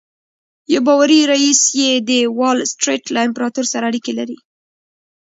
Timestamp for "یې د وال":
1.81-2.57